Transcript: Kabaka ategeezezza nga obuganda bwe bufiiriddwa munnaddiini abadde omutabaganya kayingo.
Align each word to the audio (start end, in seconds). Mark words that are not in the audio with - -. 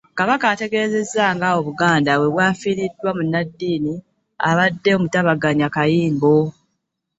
Kabaka 0.19 0.45
ategeezezza 0.53 1.25
nga 1.35 1.47
obuganda 1.59 2.11
bwe 2.15 2.29
bufiiriddwa 2.35 3.09
munnaddiini 3.17 3.93
abadde 4.49 4.89
omutabaganya 4.97 5.67
kayingo. 5.75 6.37